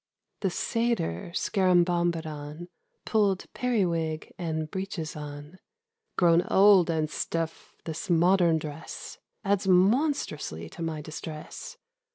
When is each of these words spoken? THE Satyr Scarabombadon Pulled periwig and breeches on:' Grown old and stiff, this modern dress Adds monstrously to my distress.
THE 0.39 0.49
Satyr 0.49 1.31
Scarabombadon 1.35 2.69
Pulled 3.05 3.45
periwig 3.53 4.33
and 4.35 4.67
breeches 4.71 5.15
on:' 5.15 5.59
Grown 6.17 6.41
old 6.49 6.89
and 6.89 7.07
stiff, 7.07 7.75
this 7.85 8.09
modern 8.09 8.57
dress 8.57 9.19
Adds 9.45 9.67
monstrously 9.67 10.69
to 10.69 10.81
my 10.81 11.01
distress. 11.03 11.77